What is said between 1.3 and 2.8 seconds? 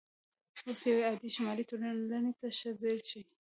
شمالي ټولنې ته ښه